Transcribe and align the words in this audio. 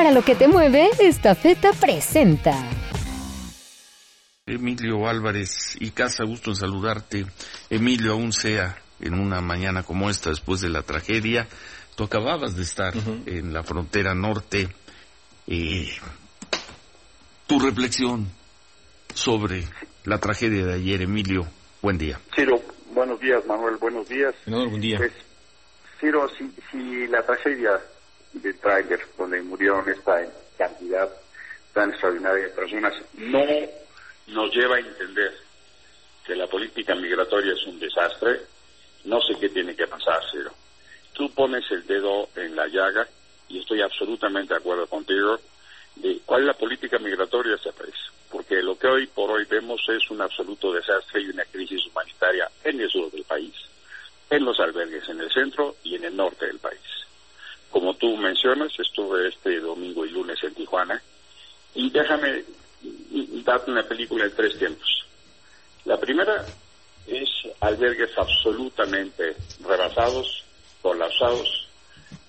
Para 0.00 0.12
lo 0.12 0.22
que 0.22 0.34
te 0.34 0.48
mueve, 0.48 0.88
esta 1.00 1.34
feta 1.34 1.74
presenta. 1.74 2.54
Emilio 4.46 5.06
Álvarez 5.06 5.76
y 5.78 5.90
Casa, 5.90 6.24
gusto 6.24 6.48
en 6.48 6.56
saludarte. 6.56 7.26
Emilio, 7.68 8.12
aún 8.12 8.32
sea 8.32 8.78
en 8.98 9.12
una 9.12 9.42
mañana 9.42 9.82
como 9.82 10.08
esta, 10.08 10.30
después 10.30 10.62
de 10.62 10.70
la 10.70 10.80
tragedia, 10.80 11.46
tú 11.96 12.04
acababas 12.04 12.56
de 12.56 12.62
estar 12.62 12.94
en 13.26 13.52
la 13.52 13.62
frontera 13.62 14.14
norte. 14.14 14.70
Eh, 15.46 15.90
tu 17.46 17.58
reflexión 17.58 18.26
sobre 19.12 19.64
la 20.04 20.16
tragedia 20.16 20.64
de 20.64 20.72
ayer, 20.76 21.02
Emilio. 21.02 21.46
Buen 21.82 21.98
día. 21.98 22.18
Ciro, 22.34 22.58
buenos 22.94 23.20
días, 23.20 23.44
Manuel, 23.44 23.76
buenos 23.76 24.08
días. 24.08 24.34
buen 24.46 24.80
día. 24.80 24.96
Pues, 24.96 25.12
Ciro, 26.00 26.26
si, 26.38 26.50
si 26.72 27.06
la 27.08 27.22
tragedia 27.22 27.78
del 28.32 28.58
tráiler 28.58 29.00
donde 29.16 29.42
murieron 29.42 29.88
esta 29.88 30.24
cantidad 30.56 31.10
tan 31.72 31.90
extraordinaria 31.90 32.44
de 32.44 32.50
personas 32.50 32.94
no 33.14 33.44
nos 34.28 34.54
lleva 34.54 34.76
a 34.76 34.80
entender 34.80 35.32
que 36.24 36.34
la 36.34 36.46
política 36.46 36.94
migratoria 36.94 37.52
es 37.52 37.66
un 37.66 37.78
desastre, 37.78 38.40
no 39.04 39.20
sé 39.20 39.34
qué 39.40 39.48
tiene 39.48 39.74
que 39.74 39.86
pasar, 39.86 40.20
Ciro. 40.30 40.52
Tú 41.12 41.30
pones 41.32 41.64
el 41.70 41.86
dedo 41.86 42.28
en 42.36 42.54
la 42.54 42.66
llaga 42.68 43.06
y 43.48 43.58
estoy 43.58 43.82
absolutamente 43.82 44.54
de 44.54 44.60
acuerdo 44.60 44.86
contigo 44.86 45.38
de 45.96 46.20
cuál 46.24 46.42
es 46.42 46.46
la 46.46 46.54
política 46.54 46.98
migratoria 46.98 47.52
de 47.52 47.56
este 47.56 47.72
país. 47.72 47.94
Porque 48.30 48.62
lo 48.62 48.78
que 48.78 48.86
hoy 48.86 49.06
por 49.08 49.30
hoy 49.30 49.44
vemos 49.44 49.80
es 49.88 50.08
un 50.10 50.20
absoluto 50.20 50.72
desastre 50.72 51.20
y 51.20 51.30
una 51.30 51.44
crisis 51.46 51.84
humanitaria 51.86 52.48
en 52.62 52.80
el 52.80 52.90
sur 52.90 53.10
del 53.10 53.24
país, 53.24 53.54
en 54.30 54.44
los 54.44 54.60
albergues 54.60 55.08
en 55.08 55.20
el 55.20 55.32
centro 55.32 55.76
y 55.82 55.96
en 55.96 56.04
el 56.04 56.16
norte 56.16 56.46
del 56.46 56.58
país. 56.58 56.79
Como 57.80 57.94
tú 57.94 58.14
mencionas, 58.18 58.70
estuve 58.78 59.28
este 59.28 59.58
domingo 59.58 60.04
y 60.04 60.10
lunes 60.10 60.38
en 60.44 60.54
Tijuana 60.54 61.02
y 61.74 61.88
déjame 61.88 62.44
darte 63.42 63.70
una 63.70 63.82
película 63.84 64.26
en 64.26 64.36
tres 64.36 64.58
tiempos. 64.58 65.06
La 65.86 65.98
primera 65.98 66.44
es 67.06 67.30
albergues 67.60 68.10
absolutamente 68.18 69.34
rebasados, 69.66 70.44
colapsados, 70.82 71.68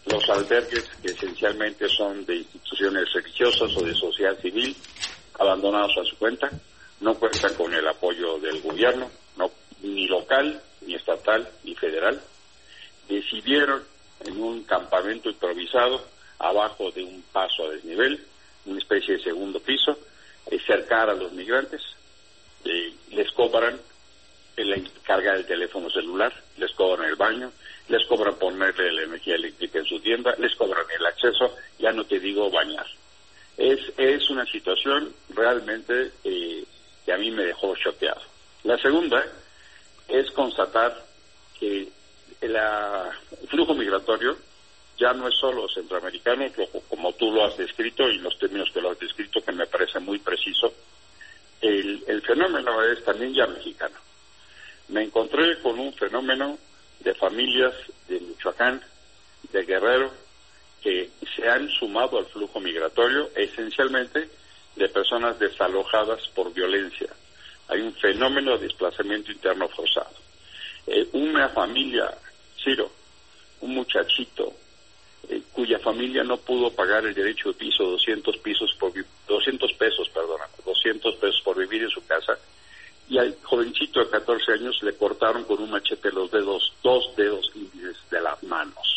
los 0.05 0.29
albergues 0.29 0.89
que 1.03 1.11
esencialmente 1.11 1.89
son 1.89 2.25
de 2.25 2.37
instituciones 2.37 3.11
religiosas 3.11 3.75
o 3.75 3.83
de 3.83 3.93
sociedad 3.93 4.39
civil, 4.39 4.73
abandonados 5.37 5.97
a 5.97 6.05
su 6.05 6.15
cuenta, 6.15 6.49
no 7.01 7.13
cuentan 7.15 7.53
con 7.55 7.73
el 7.73 7.85
apoyo 7.89 8.39
del 8.39 8.61
gobierno, 8.61 9.11
no, 9.35 9.51
ni 9.81 10.07
local, 10.07 10.61
ni 10.79 10.95
estatal, 10.95 11.45
ni 11.65 11.75
federal. 11.75 12.21
Decidieron 13.09 13.91
en 14.25 14.41
un 14.41 14.63
campamento 14.63 15.29
improvisado, 15.29 16.05
abajo 16.39 16.91
de 16.91 17.03
un 17.03 17.23
paso 17.31 17.65
a 17.65 17.69
desnivel, 17.69 18.25
una 18.65 18.79
especie 18.79 19.17
de 19.17 19.23
segundo 19.23 19.59
piso, 19.59 19.97
eh, 20.47 20.59
cercar 20.65 21.09
a 21.09 21.13
los 21.13 21.31
migrantes, 21.33 21.81
eh, 22.65 22.93
les 23.09 23.31
cobran 23.31 23.79
la 24.57 24.77
carga 25.03 25.33
del 25.33 25.45
teléfono 25.45 25.89
celular, 25.89 26.33
les 26.57 26.71
cobran 26.73 27.09
el 27.09 27.15
baño, 27.15 27.51
les 27.87 28.05
cobran 28.05 28.35
ponerle 28.35 28.91
la 28.91 29.03
energía 29.03 29.35
eléctrica 29.35 29.79
en 29.79 29.85
su 29.85 29.99
tienda, 29.99 30.35
les 30.37 30.55
cobran 30.55 30.85
el 30.97 31.05
acceso, 31.05 31.55
ya 31.79 31.91
no 31.91 32.05
te 32.05 32.19
digo 32.19 32.49
bañar. 32.49 32.85
Es, 33.57 33.79
es 33.97 34.29
una 34.29 34.45
situación 34.45 35.13
realmente 35.29 36.11
eh, 36.23 36.63
que 37.05 37.13
a 37.13 37.17
mí 37.17 37.31
me 37.31 37.43
dejó 37.43 37.75
choqueado. 37.75 38.21
La 38.63 38.77
segunda 38.77 39.25
es 40.07 40.29
constatar 40.31 41.05
que 41.59 41.89
el 42.41 42.57
flujo 43.47 43.73
migratorio 43.73 44.37
ya 44.97 45.13
no 45.13 45.27
es 45.27 45.35
solo 45.39 45.67
centroamericano, 45.69 46.45
como 46.89 47.13
tú 47.13 47.31
lo 47.31 47.45
has 47.45 47.57
descrito 47.57 48.07
y 48.09 48.17
los 48.19 48.37
términos 48.37 48.69
que 48.73 48.81
lo 48.81 48.91
has 48.91 48.99
descrito, 48.99 49.41
que 49.41 49.51
me 49.51 49.65
parece 49.65 49.99
muy 49.99 50.19
preciso, 50.19 50.73
el, 51.61 52.03
el 52.07 52.21
fenómeno 52.21 52.83
es 52.83 53.03
también 53.03 53.33
ya 53.33 53.47
mexicano. 53.47 53.95
Me 54.89 55.03
encontré 55.03 55.59
con 55.61 55.79
un 55.79 55.93
fenómeno 55.93 56.57
de 56.99 57.13
familias 57.15 57.73
de 58.07 58.19
Michoacán, 58.19 58.81
de 59.51 59.63
Guerrero, 59.63 60.11
que 60.81 61.11
se 61.35 61.47
han 61.47 61.69
sumado 61.69 62.17
al 62.17 62.25
flujo 62.25 62.59
migratorio, 62.59 63.29
esencialmente 63.35 64.29
de 64.75 64.89
personas 64.89 65.37
desalojadas 65.39 66.27
por 66.29 66.53
violencia. 66.53 67.09
Hay 67.67 67.81
un 67.81 67.93
fenómeno 67.93 68.57
de 68.57 68.65
desplazamiento 68.65 69.31
interno 69.31 69.67
forzado. 69.69 70.15
Eh, 70.87 71.07
una 71.13 71.49
familia, 71.49 72.11
Ciro, 72.63 72.91
un 73.61 73.75
muchachito, 73.75 74.53
eh, 75.29 75.41
cuya 75.51 75.79
familia 75.79 76.23
no 76.23 76.37
pudo 76.37 76.71
pagar 76.71 77.05
el 77.05 77.13
derecho 77.13 77.49
de 77.49 77.55
piso, 77.55 77.83
200 77.83 78.37
pisos 78.37 78.73
por 78.79 78.91
200 79.27 79.73
pesos, 79.73 80.09
perdona, 80.09 80.45
200 80.65 81.15
pesos 81.15 81.41
por 81.43 81.57
vivir 81.57 81.83
en 81.83 81.89
su 81.89 82.05
casa, 82.05 82.37
y 83.09 83.17
al 83.17 83.35
jovencito 83.43 83.99
de 83.99 84.09
14 84.09 84.53
años 84.53 84.81
le 84.83 84.95
cortaron 84.95 85.43
con 85.43 85.61
un 85.61 85.69
machete 85.69 86.11
los 86.11 86.31
dedos, 86.31 86.73
dos 86.81 87.13
dedos 87.15 87.51
índices 87.55 87.97
de 88.09 88.21
las 88.21 88.41
manos. 88.43 88.95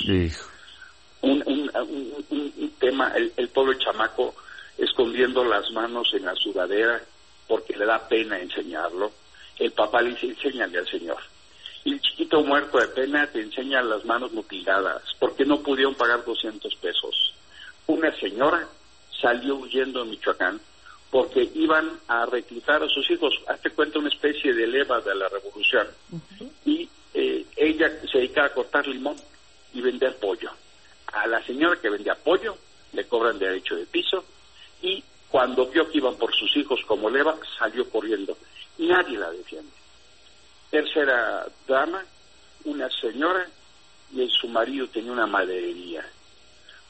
Un, 1.21 1.43
un, 1.47 2.73
tema, 2.79 3.13
el, 3.17 3.33
el, 3.37 3.49
pobre 3.49 3.79
chamaco 3.79 4.35
escondiendo 4.77 5.43
las 5.45 5.71
manos 5.73 6.13
en 6.13 6.27
la 6.27 6.35
sudadera 6.35 7.03
porque 7.49 7.77
le 7.77 7.87
da 7.87 8.07
pena 8.07 8.39
enseñarlo. 8.39 9.11
El 9.59 9.73
papá 9.73 10.03
le 10.03 10.11
dice, 10.11 10.27
enséñale 10.27 10.79
al 10.79 10.87
Señor. 10.87 11.19
El 11.85 12.01
chiquito 12.01 12.43
muerto 12.43 12.79
de 12.79 12.89
pena 12.89 13.27
te 13.27 13.41
enseña 13.41 13.83
las 13.83 14.05
manos 14.05 14.33
mutiladas 14.33 15.03
porque 15.19 15.45
no 15.45 15.61
pudieron 15.61 15.95
pagar 15.95 16.25
200 16.25 16.75
pesos. 16.77 17.35
Una 17.87 18.15
señora 18.19 18.67
salió 19.21 19.57
huyendo 19.57 20.03
de 20.03 20.11
Michoacán 20.11 20.61
porque 21.11 21.49
iban 21.55 22.01
a 22.09 22.27
reclutar 22.27 22.83
a 22.83 22.89
sus 22.89 23.09
hijos. 23.11 23.35
Hazte 23.47 23.71
cuenta 23.71 23.99
una 23.99 24.09
especie 24.09 24.55
de 24.55 24.67
leva 24.67 25.01
de 25.01 25.15
la 25.15 25.29
revolución. 25.29 25.87
Y 26.65 26.89
eh, 27.13 27.45
ella 27.57 27.93
se 28.11 28.19
dedicaba 28.19 28.49
a 28.49 28.55
cortar 28.55 28.87
limón 28.87 29.17
y 29.75 29.81
vender 29.81 30.17
pollo. 30.17 30.51
A 31.13 31.27
la 31.27 31.45
señora 31.45 31.81
que 31.81 31.91
vendía 31.91 32.15
pollo 32.15 32.57
le 32.93 33.07
cobran 33.07 33.39
derecho 33.39 33.77
de 33.77 33.87
piso 33.87 34.25
y 34.83 35.05
cuando 35.29 35.67
vio 35.67 35.91
que 35.91 35.99
iban 35.99 36.17
por 36.17 36.35
sus 36.35 36.57
hijos 36.57 36.81
como 36.87 37.11
leva, 37.11 37.37
salió 37.59 37.89
corriendo. 37.91 38.37
Nadie 38.79 39.19
la 39.19 39.31
defiende. 39.31 39.84
Tercera 40.75 41.47
dama, 41.69 42.05
una 42.65 42.91
señora 42.91 43.47
y 44.13 44.29
su 44.29 44.49
marido 44.49 44.89
tenía 44.89 45.13
una 45.13 45.25
maderería 45.25 46.05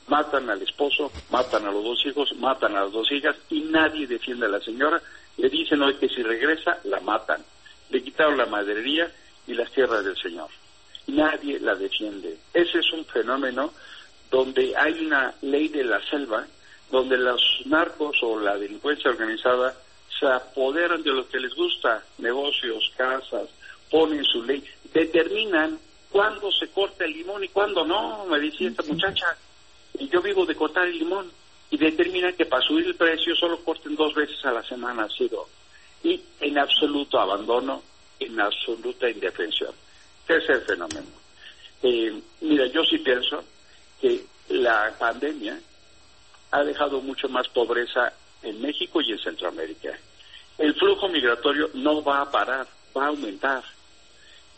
matan 0.06 0.48
al 0.48 0.62
esposo, 0.62 1.12
matan 1.30 1.66
a 1.66 1.70
los 1.70 1.84
dos 1.84 2.06
hijos, 2.06 2.34
matan 2.36 2.74
a 2.76 2.84
las 2.84 2.92
dos 2.92 3.12
hijas 3.12 3.36
y 3.50 3.60
nadie 3.60 4.06
defiende 4.06 4.46
a 4.46 4.48
la 4.48 4.60
señora. 4.60 5.02
Le 5.36 5.50
dicen 5.50 5.82
hoy 5.82 5.96
que 5.96 6.08
si 6.08 6.22
regresa, 6.22 6.78
la 6.84 7.00
matan. 7.00 7.44
Le 7.90 8.02
quitaron 8.02 8.38
la 8.38 8.46
maderería 8.46 9.12
y 9.46 9.52
las 9.52 9.70
tierras 9.72 10.02
del 10.02 10.16
Señor. 10.16 10.48
Nadie 11.08 11.60
la 11.60 11.74
defiende. 11.74 12.38
Ese 12.54 12.78
es 12.78 12.92
un 12.92 13.04
fenómeno 13.04 13.70
donde 14.30 14.74
hay 14.78 15.04
una 15.04 15.34
ley 15.42 15.68
de 15.68 15.84
la 15.84 16.02
selva, 16.08 16.46
donde 16.90 17.18
los 17.18 17.42
narcos 17.66 18.16
o 18.22 18.40
la 18.40 18.56
delincuencia 18.56 19.10
organizada 19.10 19.74
se 20.18 20.26
apoderan 20.26 21.02
de 21.02 21.10
lo 21.10 21.28
que 21.28 21.38
les 21.38 21.54
gusta, 21.54 22.02
negocios, 22.18 22.90
casas, 22.96 23.48
ponen 23.90 24.24
su 24.24 24.42
ley, 24.42 24.64
determinan 24.92 25.78
cuándo 26.10 26.50
se 26.52 26.68
corta 26.68 27.04
el 27.04 27.12
limón 27.12 27.44
y 27.44 27.48
cuándo 27.48 27.84
no, 27.84 28.26
me 28.26 28.38
decía 28.38 28.68
esta 28.68 28.82
muchacha 28.84 29.36
y 29.98 30.08
yo 30.08 30.20
vivo 30.22 30.44
de 30.46 30.54
cortar 30.54 30.86
el 30.86 30.98
limón 30.98 31.30
y 31.70 31.76
determina 31.76 32.32
que 32.32 32.46
para 32.46 32.64
subir 32.66 32.86
el 32.86 32.94
precio 32.94 33.34
solo 33.34 33.58
corten 33.64 33.96
dos 33.96 34.14
veces 34.14 34.44
a 34.44 34.52
la 34.52 34.62
semana, 34.62 35.08
sido 35.08 35.48
y 36.04 36.20
en 36.40 36.58
absoluto 36.58 37.18
abandono, 37.18 37.82
en 38.20 38.38
absoluta 38.38 39.08
indefensión. 39.08 39.72
Tercer 40.26 40.60
fenómeno. 40.62 41.06
Eh, 41.82 42.20
mira, 42.42 42.66
yo 42.66 42.84
sí 42.84 42.98
pienso 42.98 43.42
que 44.00 44.24
la 44.50 44.94
pandemia 44.98 45.58
ha 46.50 46.62
dejado 46.62 47.00
mucho 47.00 47.28
más 47.28 47.48
pobreza 47.48 48.12
en 48.42 48.60
México 48.60 49.00
y 49.00 49.12
en 49.12 49.18
Centroamérica. 49.18 49.98
El 50.58 50.74
flujo 50.74 51.08
migratorio 51.08 51.70
no 51.74 52.02
va 52.02 52.20
a 52.20 52.30
parar, 52.30 52.66
va 52.96 53.06
a 53.06 53.08
aumentar. 53.08 53.64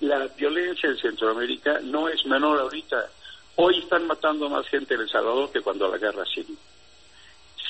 La 0.01 0.27
violencia 0.27 0.91
en 0.91 0.99
Centroamérica 0.99 1.81
no 1.83 2.09
es 2.09 2.25
menor 2.27 2.61
ahorita. 2.61 3.09
Hoy 3.57 3.79
están 3.79 4.07
matando 4.07 4.51
más 4.51 4.69
gente 4.69 4.95
en 4.95 5.01
El 5.01 5.09
Salvador 5.09 5.51
que 5.51 5.63
cuando 5.63 5.89
la 5.89 5.97
guerra 5.97 6.25
civil. 6.27 6.59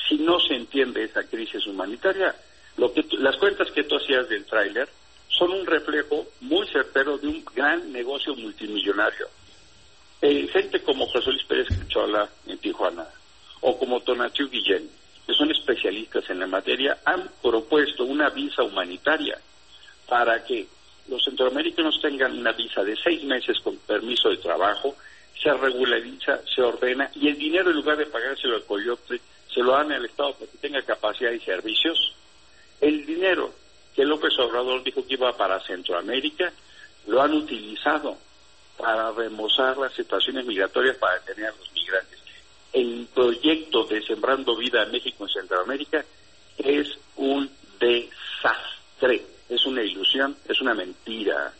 Si 0.07 0.15
no 0.15 0.39
se 0.39 0.55
entiende 0.55 1.03
esa 1.03 1.23
crisis 1.23 1.65
humanitaria, 1.65 2.35
lo 2.75 2.93
que 2.93 3.05
las 3.19 3.37
cuentas 3.37 3.71
que 3.71 3.83
tú 3.83 3.95
hacías 3.95 4.27
del 4.27 4.45
tráiler 4.45 4.89
son 5.29 5.51
un 5.51 5.65
reflejo 5.65 6.27
muy 6.41 6.67
certero 6.67 7.17
de 7.17 7.27
un 7.27 7.45
gran 7.55 7.91
negocio 7.91 8.35
multimillonario. 8.35 9.27
Eh, 10.21 10.47
gente 10.51 10.81
como 10.81 11.05
José 11.07 11.31
Luis 11.31 11.43
Pérez 11.45 11.67
Cachola 11.69 12.27
en 12.47 12.57
Tijuana 12.57 13.07
o 13.61 13.77
como 13.77 14.01
Tonatiu 14.01 14.49
Guillén, 14.49 14.89
que 15.25 15.33
son 15.33 15.51
especialistas 15.51 16.29
en 16.29 16.39
la 16.39 16.47
materia, 16.47 16.97
han 17.05 17.29
propuesto 17.41 18.03
una 18.03 18.29
visa 18.29 18.63
humanitaria 18.63 19.39
para 20.07 20.43
que 20.43 20.67
los 21.09 21.23
centroamericanos 21.23 21.99
tengan 22.01 22.37
una 22.37 22.51
visa 22.51 22.83
de 22.83 22.95
seis 22.95 23.23
meses 23.23 23.59
con 23.63 23.77
permiso 23.77 24.29
de 24.29 24.37
trabajo 24.37 24.95
se 25.41 25.53
regulariza, 25.53 26.41
se 26.53 26.61
ordena 26.61 27.11
y 27.15 27.27
el 27.27 27.37
dinero 27.37 27.69
en 27.69 27.77
lugar 27.77 27.97
de 27.97 28.07
pagárselo 28.07 28.55
al 28.55 28.65
coyote 28.65 29.21
se 29.53 29.61
lo 29.61 29.71
dan 29.71 29.91
al 29.91 30.05
Estado 30.05 30.33
para 30.33 30.51
que 30.51 30.57
tenga 30.57 30.81
capacidad 30.81 31.31
y 31.31 31.39
servicios. 31.39 32.13
El 32.81 33.05
dinero 33.05 33.53
que 33.95 34.05
López 34.05 34.37
Obrador 34.39 34.83
dijo 34.83 35.05
que 35.05 35.13
iba 35.13 35.35
para 35.35 35.59
Centroamérica, 35.61 36.51
lo 37.07 37.21
han 37.21 37.33
utilizado 37.33 38.17
para 38.77 39.11
remozar 39.11 39.77
las 39.77 39.93
situaciones 39.93 40.45
migratorias 40.45 40.97
para 40.97 41.19
detener 41.19 41.49
a 41.49 41.55
los 41.55 41.71
migrantes. 41.73 42.19
El 42.73 43.07
proyecto 43.13 43.85
de 43.85 44.03
Sembrando 44.03 44.55
Vida 44.55 44.83
en 44.83 44.91
México 44.91 45.23
en 45.25 45.29
Centroamérica 45.29 46.05
es 46.57 46.87
un 47.15 47.49
desastre, 47.79 49.25
es 49.49 49.65
una 49.65 49.81
ilusión, 49.81 50.37
es 50.47 50.56
una 50.67 50.73
mentira. 50.73 51.53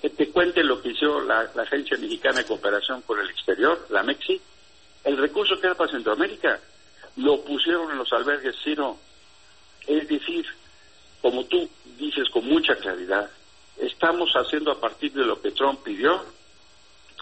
Que 0.00 0.10
te 0.10 0.30
cuente 0.30 0.62
lo 0.62 0.80
que 0.82 0.90
hizo 0.90 1.20
la, 1.20 1.40
Agencia 1.56 1.96
Mexicana 1.96 2.38
de 2.38 2.46
Cooperación 2.46 3.02
con 3.02 3.20
el 3.20 3.30
Exterior, 3.30 3.86
la 3.90 4.02
MEXI, 4.02 4.40
el 5.04 5.16
recurso 5.16 5.58
que 5.60 5.66
era 5.66 5.76
para 5.76 5.90
Centroamérica 5.90 6.60
lo 7.16 7.42
pusieron 7.42 7.90
en 7.90 7.98
los 7.98 8.12
albergues, 8.12 8.54
Ciro. 8.62 8.96
Es 9.86 10.08
decir, 10.08 10.46
como 11.20 11.44
tú 11.44 11.68
dices 11.98 12.28
con 12.30 12.46
mucha 12.46 12.76
claridad, 12.76 13.28
estamos 13.76 14.30
haciendo 14.34 14.70
a 14.70 14.80
partir 14.80 15.12
de 15.12 15.24
lo 15.24 15.40
que 15.40 15.50
Trump 15.50 15.82
pidió, 15.82 16.24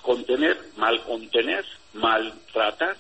contener, 0.03 0.59
mal 0.77 1.03
contener, 1.05 1.65
maltratar 1.94 2.97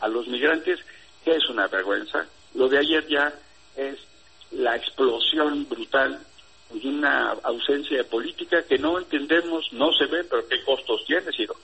a 0.00 0.08
los 0.08 0.26
migrantes, 0.28 0.80
que 1.24 1.36
es 1.36 1.48
una 1.48 1.66
vergüenza. 1.68 2.26
Lo 2.54 2.68
de 2.68 2.78
ayer 2.78 3.06
ya 3.08 3.32
es 3.76 3.98
la 4.50 4.76
explosión 4.76 5.66
brutal 5.68 6.20
y 6.72 6.88
una 6.88 7.32
ausencia 7.42 7.98
de 7.98 8.04
política 8.04 8.62
que 8.68 8.78
no 8.78 8.98
entendemos, 8.98 9.72
no 9.72 9.92
se 9.92 10.06
ve, 10.06 10.24
pero 10.24 10.46
qué 10.48 10.62
costos 10.64 11.04
tiene, 11.06 11.30
Ciro. 11.36 11.54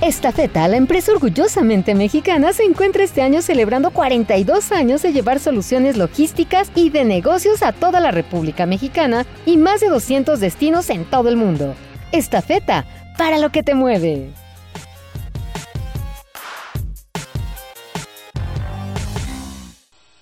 Estafeta, 0.00 0.68
la 0.68 0.76
empresa 0.76 1.10
orgullosamente 1.10 1.92
mexicana, 1.96 2.52
se 2.52 2.62
encuentra 2.62 3.02
este 3.02 3.20
año 3.20 3.42
celebrando 3.42 3.90
42 3.90 4.70
años 4.70 5.02
de 5.02 5.12
llevar 5.12 5.40
soluciones 5.40 5.96
logísticas 5.96 6.70
y 6.76 6.90
de 6.90 7.04
negocios 7.04 7.64
a 7.64 7.72
toda 7.72 7.98
la 7.98 8.12
República 8.12 8.64
Mexicana 8.64 9.26
y 9.44 9.56
más 9.56 9.80
de 9.80 9.88
200 9.88 10.38
destinos 10.38 10.88
en 10.90 11.04
todo 11.04 11.28
el 11.28 11.36
mundo. 11.36 11.74
Estafeta, 12.12 12.86
para 13.18 13.38
lo 13.38 13.50
que 13.50 13.64
te 13.64 13.74
mueve. 13.74 14.30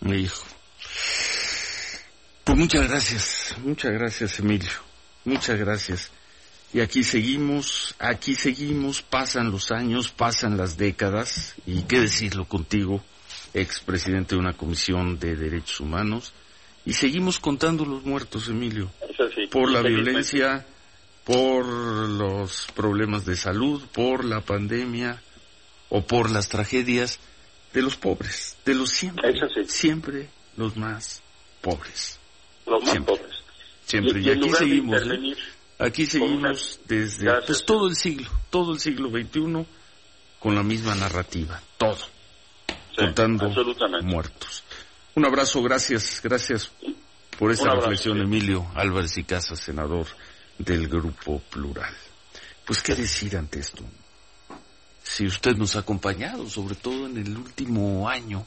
Hijo. 0.06 0.55
Muchas 2.56 2.88
gracias, 2.88 3.56
muchas 3.62 3.92
gracias 3.92 4.38
Emilio, 4.38 4.70
muchas 5.26 5.58
gracias. 5.58 6.10
Y 6.72 6.80
aquí 6.80 7.04
seguimos, 7.04 7.94
aquí 7.98 8.34
seguimos, 8.34 9.02
pasan 9.02 9.50
los 9.50 9.70
años, 9.70 10.10
pasan 10.10 10.56
las 10.56 10.78
décadas, 10.78 11.54
y 11.66 11.82
qué 11.82 12.00
decirlo 12.00 12.46
contigo, 12.46 13.04
expresidente 13.52 14.36
de 14.36 14.40
una 14.40 14.54
comisión 14.54 15.18
de 15.18 15.36
derechos 15.36 15.80
humanos, 15.80 16.32
y 16.86 16.94
seguimos 16.94 17.38
contando 17.38 17.84
los 17.84 18.06
muertos, 18.06 18.48
Emilio, 18.48 18.90
por 19.50 19.70
la 19.70 19.82
violencia, 19.82 20.64
por 21.24 21.66
los 21.66 22.68
problemas 22.74 23.26
de 23.26 23.36
salud, 23.36 23.82
por 23.92 24.24
la 24.24 24.40
pandemia 24.40 25.22
o 25.90 26.06
por 26.06 26.30
las 26.30 26.48
tragedias 26.48 27.20
de 27.74 27.82
los 27.82 27.96
pobres, 27.96 28.56
de 28.64 28.74
los 28.74 28.88
siempre, 28.88 29.34
siempre 29.66 30.30
los 30.56 30.74
más 30.78 31.20
pobres. 31.60 32.18
Los 32.66 32.84
más 32.84 32.98
pobres. 32.98 33.36
Siempre, 33.84 34.20
y, 34.20 34.30
aquí 34.30 34.50
seguimos. 34.50 35.02
Aquí 35.78 36.06
seguimos 36.06 36.80
desde 36.86 37.30
pues, 37.42 37.64
todo 37.64 37.86
el 37.86 37.96
siglo, 37.96 38.28
todo 38.50 38.72
el 38.72 38.80
siglo 38.80 39.10
XXI 39.10 39.66
con 40.38 40.54
la 40.54 40.62
misma 40.62 40.94
narrativa, 40.94 41.60
todo, 41.76 41.98
contando 42.96 43.50
muertos. 44.02 44.64
Un 45.14 45.26
abrazo, 45.26 45.62
gracias, 45.62 46.20
gracias 46.22 46.70
por 47.38 47.52
esta 47.52 47.74
reflexión, 47.74 48.20
Emilio 48.20 48.66
Álvarez 48.74 49.18
y 49.18 49.24
Casa, 49.24 49.54
senador 49.54 50.06
del 50.58 50.88
Grupo 50.88 51.40
Plural. 51.50 51.94
Pues 52.64 52.82
qué 52.82 52.94
decir 52.94 53.36
ante 53.36 53.60
esto. 53.60 53.84
Si 55.02 55.26
usted 55.26 55.56
nos 55.56 55.76
ha 55.76 55.80
acompañado, 55.80 56.48
sobre 56.48 56.74
todo 56.74 57.06
en 57.06 57.18
el 57.18 57.36
último 57.36 58.08
año, 58.08 58.46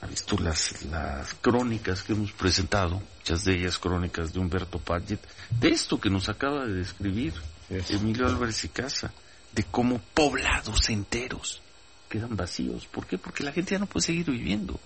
ha 0.00 0.06
visto 0.06 0.36
las, 0.38 0.84
las 0.84 1.34
crónicas 1.34 2.02
que 2.02 2.12
hemos 2.12 2.32
presentado, 2.32 3.02
muchas 3.18 3.44
de 3.44 3.54
ellas 3.54 3.78
crónicas 3.78 4.32
de 4.32 4.40
Humberto 4.40 4.78
Paget, 4.78 5.20
de 5.60 5.68
esto 5.68 6.00
que 6.00 6.10
nos 6.10 6.28
acaba 6.28 6.66
de 6.66 6.74
describir 6.74 7.34
Emilio 7.70 8.26
Álvarez 8.26 8.64
y 8.64 8.68
Casa, 8.68 9.12
de 9.52 9.64
cómo 9.64 10.00
poblados 10.14 10.88
enteros 10.88 11.60
quedan 12.08 12.36
vacíos. 12.36 12.86
¿Por 12.86 13.06
qué? 13.06 13.18
Porque 13.18 13.44
la 13.44 13.52
gente 13.52 13.72
ya 13.72 13.78
no 13.78 13.86
puede 13.86 14.06
seguir 14.06 14.30
viviendo. 14.30 14.78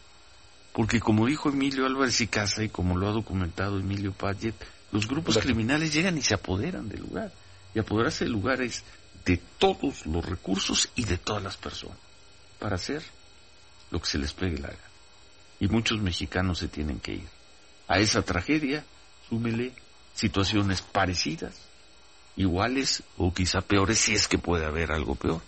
Porque 0.72 1.00
como 1.00 1.26
dijo 1.26 1.48
Emilio 1.48 1.86
Álvarez 1.86 2.20
y 2.20 2.26
Casa 2.26 2.62
y 2.62 2.68
como 2.68 2.96
lo 2.96 3.08
ha 3.08 3.12
documentado 3.12 3.78
Emilio 3.78 4.12
Paget, 4.12 4.54
los 4.92 5.08
grupos 5.08 5.38
criminales 5.38 5.92
llegan 5.92 6.18
y 6.18 6.22
se 6.22 6.34
apoderan 6.34 6.88
del 6.88 7.00
lugar. 7.00 7.32
Y 7.74 7.78
apoderarse 7.78 8.24
del 8.24 8.32
lugar 8.32 8.60
es 8.60 8.84
de 9.24 9.38
todos 9.58 10.06
los 10.06 10.24
recursos 10.24 10.90
y 10.94 11.04
de 11.04 11.18
todas 11.18 11.42
las 11.42 11.56
personas 11.56 11.98
para 12.58 12.76
hacer 12.76 13.02
lo 13.90 14.00
que 14.00 14.06
se 14.06 14.18
les 14.18 14.32
pegue 14.32 14.58
la 14.58 14.68
gana 14.68 14.86
y 15.60 15.68
muchos 15.68 16.00
mexicanos 16.00 16.58
se 16.58 16.68
tienen 16.68 17.00
que 17.00 17.14
ir. 17.14 17.28
A 17.88 17.98
esa 17.98 18.22
tragedia, 18.22 18.84
súmele 19.28 19.72
situaciones 20.14 20.82
parecidas, 20.82 21.54
iguales 22.36 23.02
o 23.16 23.32
quizá 23.32 23.60
peores, 23.60 23.98
si 23.98 24.14
es 24.14 24.28
que 24.28 24.38
puede 24.38 24.66
haber 24.66 24.92
algo 24.92 25.14
peor, 25.14 25.40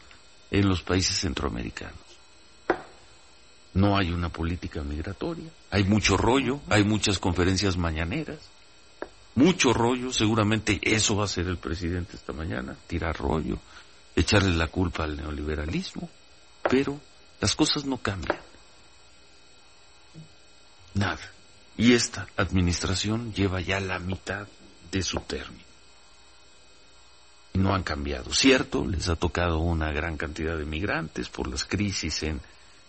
en 0.50 0.68
los 0.68 0.82
países 0.82 1.18
centroamericanos. 1.18 1.98
No 3.74 3.96
hay 3.96 4.10
una 4.10 4.28
política 4.30 4.82
migratoria, 4.82 5.50
hay 5.70 5.84
mucho 5.84 6.16
rollo, 6.16 6.60
hay 6.68 6.84
muchas 6.84 7.18
conferencias 7.18 7.76
mañaneras, 7.76 8.38
mucho 9.34 9.72
rollo, 9.72 10.12
seguramente 10.12 10.80
eso 10.82 11.16
va 11.16 11.24
a 11.24 11.28
ser 11.28 11.46
el 11.46 11.58
presidente 11.58 12.16
esta 12.16 12.32
mañana, 12.32 12.76
tirar 12.86 13.16
rollo, 13.16 13.58
echarle 14.16 14.54
la 14.56 14.68
culpa 14.68 15.04
al 15.04 15.16
neoliberalismo, 15.16 16.08
pero 16.68 16.98
las 17.40 17.54
cosas 17.54 17.84
no 17.84 17.98
cambian. 17.98 18.38
Nada. 20.94 21.20
Y 21.76 21.94
esta 21.94 22.26
administración 22.36 23.32
lleva 23.32 23.60
ya 23.60 23.78
la 23.78 23.98
mitad 23.98 24.48
de 24.90 25.02
su 25.02 25.20
término. 25.20 25.64
No 27.54 27.74
han 27.74 27.82
cambiado. 27.82 28.32
Cierto, 28.32 28.84
les 28.86 29.08
ha 29.08 29.16
tocado 29.16 29.58
una 29.58 29.92
gran 29.92 30.16
cantidad 30.16 30.56
de 30.56 30.64
migrantes 30.64 31.28
por 31.28 31.48
las 31.48 31.64
crisis 31.64 32.22
en 32.24 32.40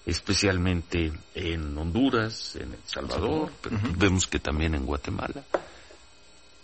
especialmente 0.05 1.11
en 1.35 1.77
Honduras, 1.77 2.55
en 2.55 2.73
El 2.73 2.79
Salvador, 2.85 3.51
pero 3.61 3.77
vemos 3.97 4.27
que 4.27 4.39
también 4.39 4.73
en 4.75 4.85
Guatemala. 4.85 5.43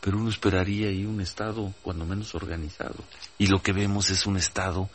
Pero 0.02 0.18
uno 0.18 0.30
esperaría 0.30 0.90
ahí 0.90 1.06
un 1.06 1.22
Estado 1.22 1.74
cuando 1.82 2.06
menos 2.06 2.34
organizado. 2.36 3.04
Y 3.38 3.48
lo 3.48 3.62
que 3.62 3.74
vemos 3.74 4.10
es 4.10 4.26
un 4.26 4.38
Estado 4.38 4.90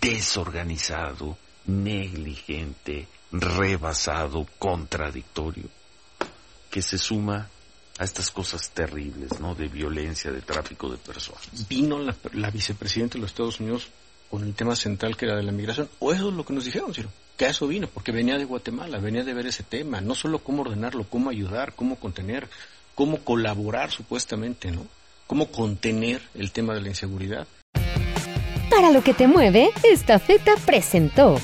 desorganizado, 0.00 1.36
negligente, 1.70 3.08
rebasado, 3.32 4.46
contradictorio 4.58 5.68
que 6.70 6.82
se 6.82 6.96
suma 6.96 7.48
a 7.98 8.04
estas 8.04 8.30
cosas 8.30 8.70
terribles, 8.70 9.40
¿no? 9.40 9.54
De 9.54 9.68
violencia, 9.68 10.30
de 10.30 10.40
tráfico 10.40 10.88
de 10.88 10.96
personas. 10.96 11.68
Vino 11.68 11.98
la, 11.98 12.50
vicepresidenta 12.50 13.14
de 13.14 13.20
los 13.20 13.30
Estados 13.30 13.60
Unidos 13.60 13.88
con 14.30 14.44
el 14.44 14.54
tema 14.54 14.76
central 14.76 15.16
que 15.16 15.26
era 15.26 15.36
de 15.36 15.42
la 15.42 15.52
migración, 15.52 15.90
o 15.98 16.12
eso 16.12 16.28
es 16.28 16.34
lo 16.34 16.44
que 16.44 16.54
nos 16.54 16.64
dijeron, 16.64 16.94
Ciro, 16.94 17.10
que 17.36 17.46
a 17.46 17.50
eso 17.50 17.66
vino, 17.66 17.88
porque 17.88 18.12
venía 18.12 18.38
de 18.38 18.44
Guatemala, 18.44 18.98
venía 18.98 19.24
de 19.24 19.34
ver 19.34 19.48
ese 19.48 19.64
tema, 19.64 20.00
no 20.00 20.14
solo 20.14 20.38
cómo 20.38 20.62
ordenarlo, 20.62 21.04
cómo 21.04 21.30
ayudar, 21.30 21.74
cómo 21.74 21.96
contener, 21.96 22.48
cómo 22.94 23.18
colaborar 23.18 23.90
supuestamente, 23.90 24.70
¿no? 24.70 24.86
Cómo 25.26 25.50
contener 25.50 26.22
el 26.34 26.52
tema 26.52 26.74
de 26.74 26.80
la 26.80 26.88
inseguridad. 26.88 27.46
Para 28.70 28.92
lo 28.92 29.02
que 29.02 29.14
te 29.14 29.26
mueve, 29.26 29.70
esta 29.82 30.18
feta 30.20 30.54
presentó 30.64 31.40